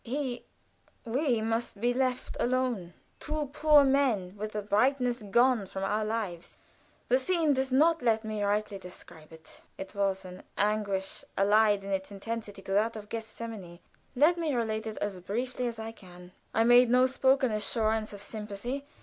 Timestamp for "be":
1.79-1.93